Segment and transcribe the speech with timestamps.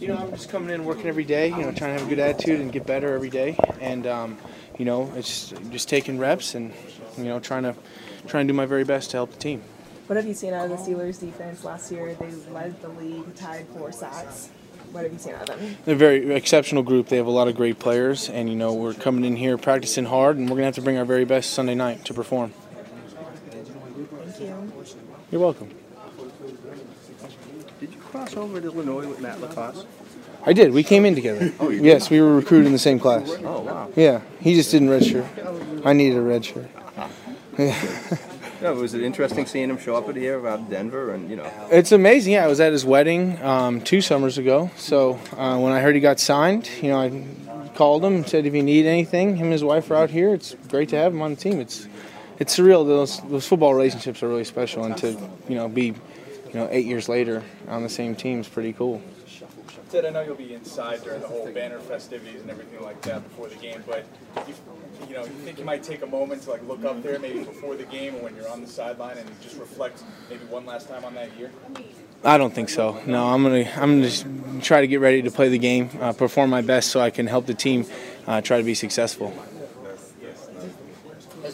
[0.00, 1.48] You know, I'm just coming in, working every day.
[1.48, 3.56] You know, trying to have a good attitude and get better every day.
[3.80, 4.38] And um,
[4.78, 6.72] you know, it's just taking reps and
[7.16, 7.74] you know, trying to
[8.26, 9.62] trying to do my very best to help the team.
[10.06, 12.14] What have you seen out of the Steelers defense last year?
[12.14, 14.50] They led the league, tied for sacks.
[14.92, 15.76] What have you seen out of them?
[15.84, 17.08] They're a very exceptional group.
[17.08, 20.06] They have a lot of great players, and you know we're coming in here practicing
[20.06, 22.54] hard, and we're gonna have to bring our very best Sunday night to perform.
[24.10, 24.72] Thank you.
[25.30, 25.74] You're welcome.
[27.80, 29.84] Did you cross over to Illinois with Matt LaCosse?
[30.44, 30.72] I did.
[30.72, 31.52] We came in together.
[31.60, 33.30] Oh, yes, we were recruited in the same class.
[33.44, 33.90] Oh wow.
[33.94, 35.84] Yeah, he just didn't redshirt.
[35.84, 36.68] I needed a red shirt.
[38.60, 41.36] No, was it interesting seeing him show up at here out of Denver and you
[41.36, 41.48] know?
[41.70, 42.32] It's amazing.
[42.32, 44.70] Yeah, I was at his wedding um, two summers ago.
[44.76, 48.46] So uh, when I heard he got signed, you know, I called him, and said
[48.46, 50.34] if you need anything, him and his wife are out here.
[50.34, 51.60] It's great to have him on the team.
[51.60, 51.86] It's
[52.38, 52.86] it's surreal.
[52.86, 55.16] Those those football relationships are really special, and to
[55.48, 59.02] you know be you know eight years later on the same team is pretty cool.
[59.90, 63.24] Ted, I know you'll be inside during the whole banner festivities and everything like that
[63.24, 64.04] before the game, but
[64.46, 64.54] you,
[65.08, 67.38] you know, you think you might take a moment to like look up there, maybe
[67.42, 70.90] before the game or when you're on the sideline, and just reflect maybe one last
[70.90, 71.50] time on that year.
[72.22, 73.00] I don't think so.
[73.06, 74.26] No, I'm gonna I'm gonna just
[74.60, 77.26] try to get ready to play the game, uh, perform my best, so I can
[77.26, 77.86] help the team
[78.26, 79.32] uh, try to be successful.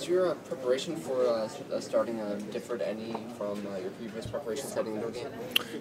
[0.08, 4.74] Your uh, preparation for uh, uh, starting uh, differed any from uh, your previous preparations
[4.74, 5.28] heading into a game?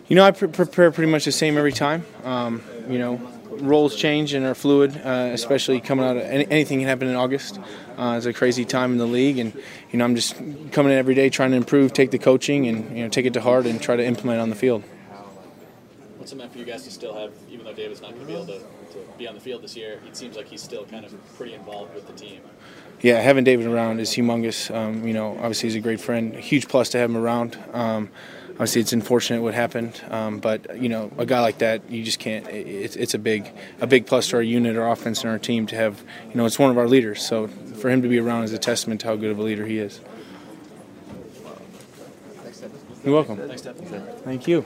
[0.07, 2.05] You know, I pre- prepare pretty much the same every time.
[2.23, 3.15] Um, you know,
[3.49, 7.59] roles change and are fluid, especially coming out of any, anything can happen in August.
[7.97, 9.53] It's a crazy time in the league, and
[9.91, 10.35] you know, I'm just
[10.71, 13.33] coming in every day trying to improve, take the coaching, and you know, take it
[13.33, 14.83] to heart and try to implement on the field.
[16.23, 18.25] What's it meant for you guys to still have, even though David's not going to
[18.27, 20.85] be able to, to be on the field this year, it seems like he's still
[20.85, 22.39] kind of pretty involved with the team.
[23.01, 24.73] Yeah, having David around is humongous.
[24.73, 26.33] Um, you know, obviously he's a great friend.
[26.33, 27.57] A huge plus to have him around.
[27.73, 28.09] Um,
[28.51, 32.19] obviously, it's unfortunate what happened, um, but you know, a guy like that, you just
[32.19, 32.47] can't.
[32.47, 33.51] it- It's, it's a big,
[33.81, 36.01] a big plus to our unit, our offense, and our team to have.
[36.29, 37.21] You know, it's one of our leaders.
[37.21, 39.65] So for him to be around is a testament to how good of a leader
[39.65, 39.99] he is.
[43.03, 43.35] You're welcome.
[43.45, 43.63] Thanks,
[44.23, 44.65] Thank you.